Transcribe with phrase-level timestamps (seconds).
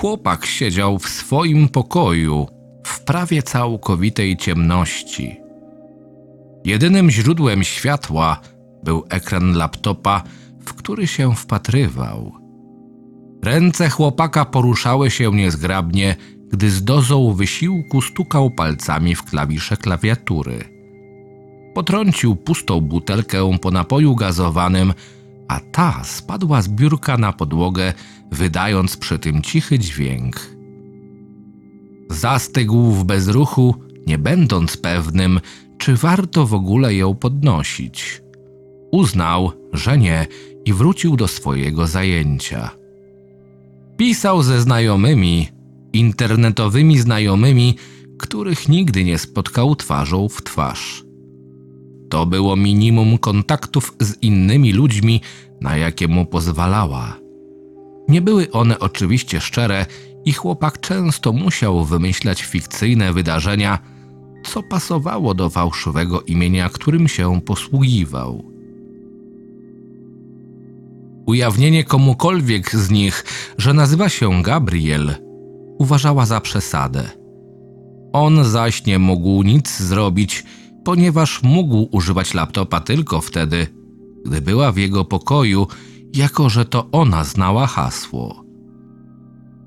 [0.00, 2.46] Chłopak siedział w swoim pokoju
[2.86, 5.40] w prawie całkowitej ciemności.
[6.64, 8.40] Jedynym źródłem światła
[8.84, 10.22] był ekran laptopa,
[10.66, 12.32] w który się wpatrywał.
[13.44, 16.16] Ręce chłopaka poruszały się niezgrabnie,
[16.52, 20.64] gdy z dozą wysiłku stukał palcami w klawisze klawiatury.
[21.74, 24.92] Potrącił pustą butelkę po napoju gazowanym,
[25.50, 27.92] a ta spadła z biurka na podłogę,
[28.32, 30.36] wydając przy tym cichy dźwięk.
[32.10, 33.74] Zastygł w bezruchu,
[34.06, 35.40] nie będąc pewnym,
[35.78, 38.22] czy warto w ogóle ją podnosić.
[38.92, 40.26] Uznał, że nie
[40.64, 42.70] i wrócił do swojego zajęcia.
[43.96, 45.48] Pisał ze znajomymi,
[45.92, 47.76] internetowymi znajomymi,
[48.18, 51.09] których nigdy nie spotkał twarzą w twarz.
[52.10, 55.20] To było minimum kontaktów z innymi ludźmi,
[55.60, 57.16] na jakie mu pozwalała.
[58.08, 59.86] Nie były one oczywiście szczere
[60.24, 63.78] i chłopak często musiał wymyślać fikcyjne wydarzenia,
[64.44, 68.44] co pasowało do fałszywego imienia, którym się posługiwał.
[71.26, 73.24] Ujawnienie komukolwiek z nich,
[73.58, 75.14] że nazywa się Gabriel,
[75.78, 77.10] uważała za przesadę.
[78.12, 80.44] On zaś nie mógł nic zrobić,
[80.84, 83.66] ponieważ mógł używać laptopa tylko wtedy,
[84.26, 85.66] gdy była w jego pokoju,
[86.14, 88.44] jako że to ona znała hasło.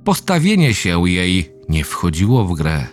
[0.03, 2.87] Postawienie się jej nie wchodziło w grę.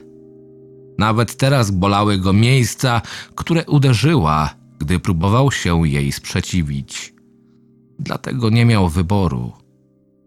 [0.99, 3.03] Nawet teraz bolały go miejsca,
[3.35, 7.15] które uderzyła, gdy próbował się jej sprzeciwić.
[7.99, 9.53] Dlatego nie miał wyboru.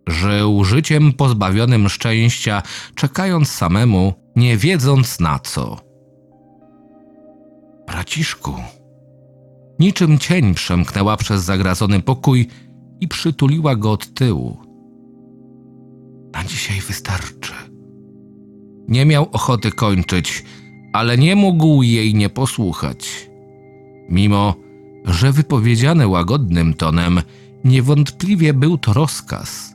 [0.07, 2.61] Żył życiem pozbawionym szczęścia,
[2.95, 5.92] czekając samemu, nie wiedząc na co.
[7.87, 8.53] Braciszku.
[9.79, 12.47] Niczym cień przemknęła przez zagradzony pokój
[13.01, 14.57] i przytuliła go od tyłu.
[16.33, 17.53] Na dzisiaj wystarczy.
[18.87, 20.43] Nie miał ochoty kończyć,
[20.93, 23.29] ale nie mógł jej nie posłuchać.
[24.09, 24.55] Mimo,
[25.05, 27.21] że wypowiedziane łagodnym tonem,
[27.63, 29.73] niewątpliwie był to rozkaz.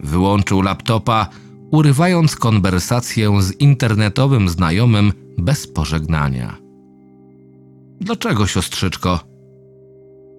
[0.00, 1.28] Wyłączył laptopa,
[1.70, 6.67] urywając konwersację z internetowym znajomym bez pożegnania.
[8.00, 9.20] Dlaczego, siostrzyczko?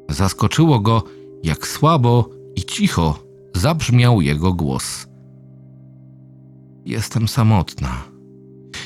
[0.10, 1.04] Zaskoczyło go,
[1.44, 3.20] jak słabo i cicho
[3.56, 5.08] zabrzmiał jego głos.
[6.86, 8.04] Jestem samotna.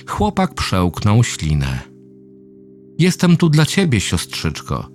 [0.07, 1.79] Chłopak przełknął ślinę.
[2.99, 4.89] Jestem tu dla ciebie, siostrzyczko.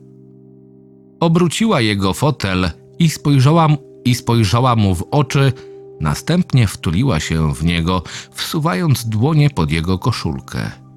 [1.21, 3.69] Obróciła jego fotel i spojrzała,
[4.05, 5.53] i spojrzała mu w oczy,
[6.01, 8.03] następnie wtuliła się w niego,
[8.33, 10.88] wsuwając dłonie pod jego koszulkę.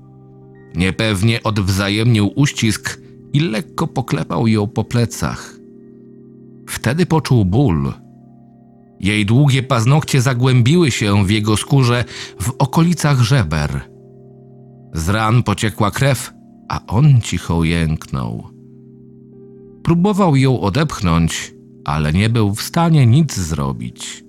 [0.75, 3.01] Niepewnie odwzajemnił uścisk
[3.33, 5.55] i lekko poklepał ją po plecach.
[6.69, 7.93] Wtedy poczuł ból.
[8.99, 12.05] Jej długie paznokcie zagłębiły się w jego skórze
[12.41, 13.81] w okolicach żeber.
[14.93, 16.33] Z ran pociekła krew,
[16.69, 18.47] a on cicho jęknął.
[19.83, 21.53] Próbował ją odepchnąć,
[21.85, 24.23] ale nie był w stanie nic zrobić.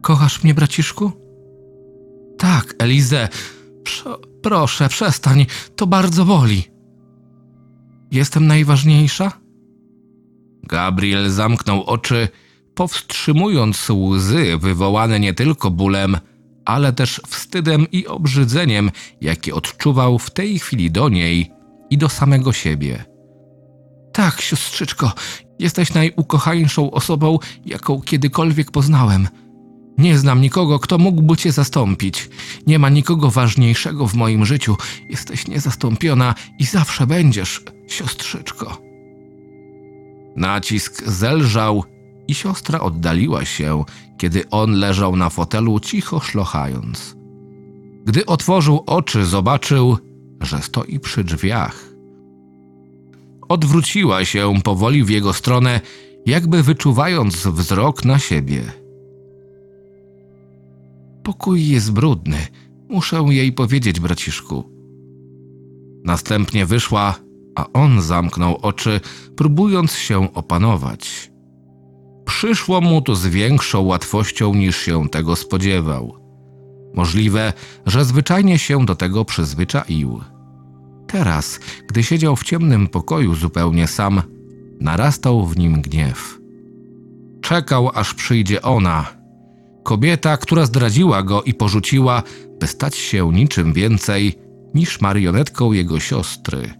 [0.00, 1.12] Kochasz mnie, braciszku?
[2.38, 3.28] Tak, Elize.
[4.42, 5.46] Proszę, przestań,
[5.76, 6.64] to bardzo boli.
[8.10, 9.32] Jestem najważniejsza?
[10.62, 12.28] Gabriel zamknął oczy,
[12.74, 16.16] powstrzymując łzy wywołane nie tylko bólem,
[16.64, 21.50] ale też wstydem i obrzydzeniem, jakie odczuwał w tej chwili do niej
[21.90, 23.04] i do samego siebie.
[24.12, 25.12] Tak, siostrzyczko,
[25.58, 29.28] jesteś najukochańszą osobą, jaką kiedykolwiek poznałem.
[30.00, 32.30] Nie znam nikogo, kto mógłby cię zastąpić.
[32.66, 34.76] Nie ma nikogo ważniejszego w moim życiu.
[35.08, 38.82] Jesteś niezastąpiona i zawsze będziesz, siostrzyczko.
[40.36, 41.84] Nacisk zelżał
[42.28, 43.84] i siostra oddaliła się,
[44.18, 47.16] kiedy on leżał na fotelu cicho szlochając.
[48.04, 49.98] Gdy otworzył oczy, zobaczył,
[50.40, 51.84] że stoi przy drzwiach.
[53.48, 55.80] Odwróciła się powoli w jego stronę,
[56.26, 58.79] jakby wyczuwając wzrok na siebie.
[61.22, 62.46] Pokój jest brudny,
[62.88, 64.70] muszę jej powiedzieć, braciszku.
[66.04, 67.14] Następnie wyszła,
[67.54, 69.00] a on zamknął oczy,
[69.36, 71.30] próbując się opanować.
[72.24, 76.14] Przyszło mu to z większą łatwością niż się tego spodziewał.
[76.94, 77.52] Możliwe,
[77.86, 80.20] że zwyczajnie się do tego przyzwyczaił.
[81.06, 84.22] Teraz, gdy siedział w ciemnym pokoju zupełnie sam,
[84.80, 86.38] narastał w nim gniew.
[87.40, 89.19] Czekał, aż przyjdzie ona,
[89.82, 92.22] kobieta, która zdradziła go i porzuciła,
[92.60, 94.34] by stać się niczym więcej
[94.74, 96.70] niż marionetką jego siostry.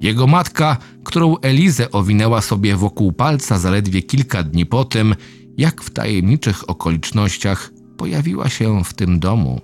[0.00, 5.14] Jego matka, którą Elizę owinęła sobie wokół palca zaledwie kilka dni po tym,
[5.56, 9.60] jak w tajemniczych okolicznościach pojawiła się w tym domu.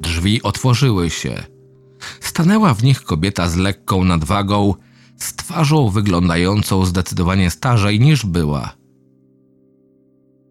[0.00, 1.42] Drzwi otworzyły się.
[2.20, 4.74] Stanęła w nich kobieta z lekką nadwagą,
[5.16, 8.83] z twarzą wyglądającą zdecydowanie starzej niż była.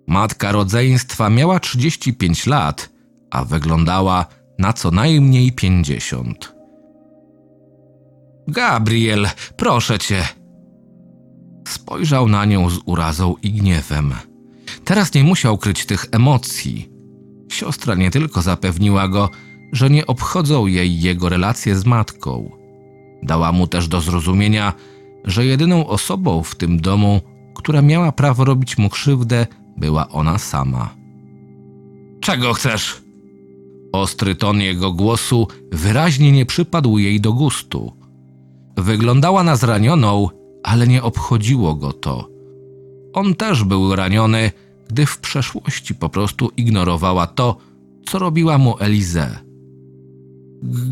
[0.08, 2.90] Matka rodzeństwa miała 35 lat,
[3.32, 4.26] a wyglądała
[4.60, 6.54] na co najmniej 50.
[8.48, 9.28] Gabriel,
[9.58, 10.28] proszę cię.
[11.68, 14.14] Spojrzał na nią z urazą i gniewem.
[14.86, 16.90] Teraz nie musiał kryć tych emocji.
[17.52, 19.30] Siostra nie tylko zapewniła go,
[19.72, 22.52] że nie obchodzą jej jego relacje z matką.
[23.24, 24.74] Dała mu też do zrozumienia,
[25.26, 27.22] że jedyną osobą w tym domu,
[27.56, 29.48] która miała prawo robić mu krzywdę,
[29.78, 30.96] była ona sama.
[32.22, 33.02] Czego chcesz?
[33.92, 37.94] Ostry ton jego głosu wyraźnie nie przypadł jej do gustu.
[38.78, 40.30] Wyglądała na zranioną,
[40.64, 42.30] ale nie obchodziło go to.
[43.14, 44.52] On też był raniony,
[44.90, 47.58] gdy w przeszłości po prostu ignorowała to,
[48.06, 49.40] co robiła mu Elize.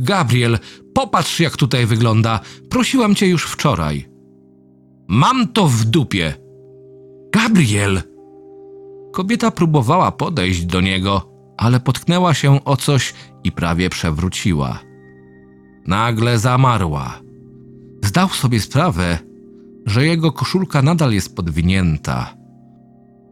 [0.01, 0.59] Gabriel,
[0.93, 2.39] popatrz jak tutaj wygląda.
[2.69, 4.09] Prosiłam cię już wczoraj.
[5.07, 6.33] Mam to w dupie.
[7.31, 8.10] Gabriel!
[9.11, 13.13] Kobieta próbowała podejść do niego, ale potknęła się o coś
[13.43, 14.79] i prawie przewróciła.
[15.87, 17.19] Nagle zamarła.
[18.03, 19.17] Zdał sobie sprawę,
[19.85, 22.33] że jego koszulka nadal jest podwinięta.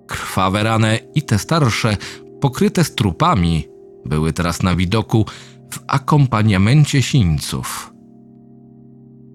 [0.07, 1.97] Krwawe rany i te starsze,
[2.41, 3.67] pokryte strupami,
[4.05, 5.25] były teraz na widoku
[5.71, 7.93] w akompaniamencie sińców.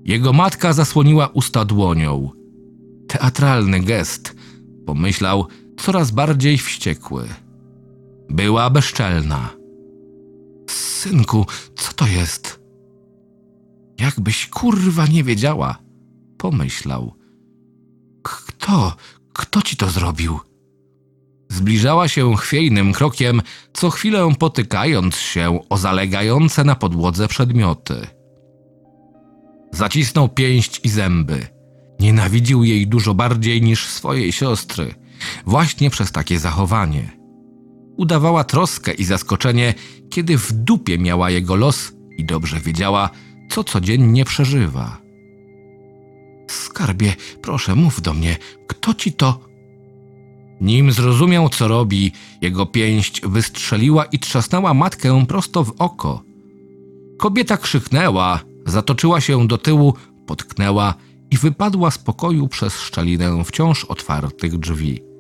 [0.05, 2.31] Jego matka zasłoniła usta dłonią.
[3.09, 4.37] Teatralny gest,
[4.87, 7.29] pomyślał, coraz bardziej wściekły.
[8.31, 9.51] Była bezczelna.
[10.71, 12.61] Synku, co to jest?
[14.01, 15.79] Jakbyś kurwa nie wiedziała,
[16.39, 17.15] pomyślał.
[18.23, 18.97] Kto,
[19.33, 20.41] kto ci to zrobił?
[21.49, 23.43] Zbliżała się chwiejnym krokiem,
[23.73, 28.07] co chwilę potykając się o zalegające na podłodze przedmioty.
[29.73, 31.47] Zacisnął pięść i zęby.
[32.01, 34.95] Nienawidził jej dużo bardziej niż swojej siostry,
[35.47, 37.11] właśnie przez takie zachowanie.
[37.97, 39.75] Udawała troskę i zaskoczenie,
[40.11, 43.11] kiedy w dupie miała jego los i dobrze wiedziała,
[43.51, 44.99] co codziennie przeżywa.
[46.51, 48.37] Skarbie, proszę, mów do mnie,
[48.69, 49.55] kto ci to
[50.61, 56.23] nim zrozumiał, co robi, jego pięść wystrzeliła i trzasnęła matkę prosto w oko.
[57.19, 59.95] Kobieta krzyknęła, zatoczyła się do tyłu,
[60.27, 60.95] potknęła
[61.31, 65.14] i wypadła z pokoju przez szczelinę wciąż otwartych drzwi.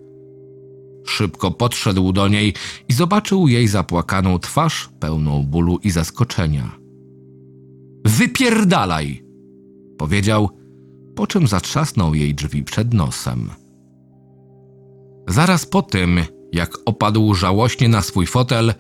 [1.06, 2.55] Szybko podszedł do niej
[2.89, 6.79] i zobaczył jej zapłakaną twarz, pełną bólu i zaskoczenia.
[8.05, 9.25] Wypierdalaj!
[9.99, 10.51] powiedział,
[11.17, 13.51] po czym zatrzasnął jej drzwi przed nosem.
[15.29, 16.20] Zaraz po tym,
[16.53, 18.75] jak opadł żałośnie na swój fotel,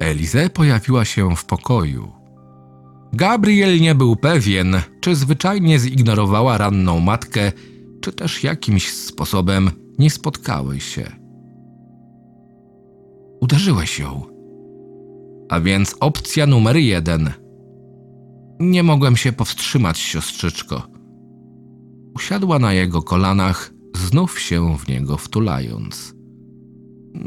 [0.00, 2.12] Elize pojawiła się w pokoju.
[3.12, 7.52] Gabriel nie był pewien, czy zwyczajnie zignorowała ranną matkę,
[8.00, 11.21] czy też jakimś sposobem nie spotkały się.
[13.42, 14.22] Uderzyłeś ją.
[15.48, 17.30] A więc opcja numer jeden.
[18.60, 20.82] Nie mogłem się powstrzymać, siostrzyczko.
[22.14, 26.14] Usiadła na jego kolanach znów się w niego wtulając.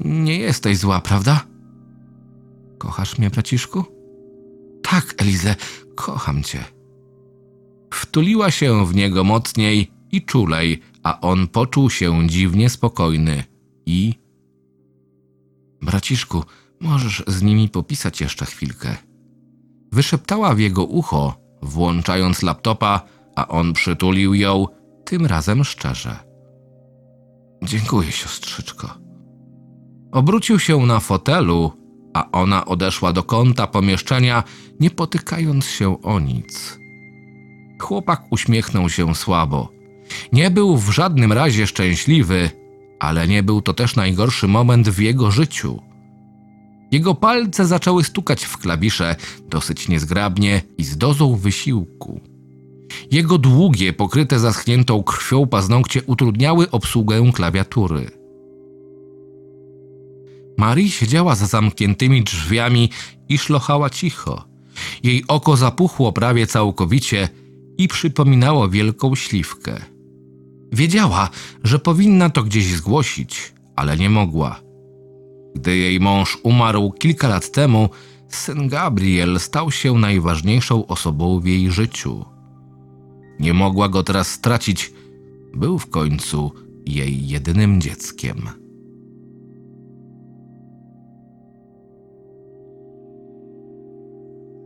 [0.05, 1.45] Nie jesteś zła, prawda?
[2.77, 3.83] Kochasz mnie, braciszku?
[4.83, 5.55] Tak, Elize,
[5.95, 6.63] kocham cię.
[7.93, 13.43] Wtuliła się w niego mocniej i czulej, a on poczuł się dziwnie spokojny
[13.85, 14.24] i.
[15.85, 16.43] Braciszku,
[16.79, 18.95] możesz z nimi popisać jeszcze chwilkę.
[19.91, 23.01] Wyszeptała w jego ucho, włączając laptopa,
[23.35, 24.65] a on przytulił ją,
[25.05, 26.19] tym razem szczerze.
[27.63, 28.89] Dziękuję, siostrzyczko.
[30.11, 31.71] Obrócił się na fotelu,
[32.13, 34.43] a ona odeszła do kąta pomieszczenia,
[34.79, 36.79] nie potykając się o nic.
[37.81, 39.69] Chłopak uśmiechnął się słabo.
[40.33, 42.49] Nie był w żadnym razie szczęśliwy,
[42.99, 45.81] ale nie był to też najgorszy moment w jego życiu.
[46.91, 49.15] Jego palce zaczęły stukać w klawisze
[49.49, 52.21] dosyć niezgrabnie i z dozą wysiłku.
[53.11, 58.11] Jego długie, pokryte zaschniętą krwią paznokcie utrudniały obsługę klawiatury.
[60.57, 62.89] Marie siedziała za zamkniętymi drzwiami
[63.29, 64.43] i szlochała cicho.
[65.03, 67.29] Jej oko zapuchło prawie całkowicie
[67.77, 69.94] i przypominało wielką śliwkę.
[70.71, 71.29] Wiedziała,
[71.63, 74.59] że powinna to gdzieś zgłosić, ale nie mogła.
[75.55, 77.89] Gdy jej mąż umarł kilka lat temu,
[78.27, 82.25] Syn Gabriel stał się najważniejszą osobą w jej życiu.
[83.39, 84.93] Nie mogła go teraz stracić,
[85.53, 86.51] był w końcu
[86.85, 88.49] jej jedynym dzieckiem.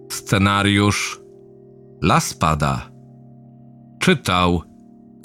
[0.09, 1.21] Scenariusz
[2.01, 2.91] Las pada.
[3.99, 4.61] Czytał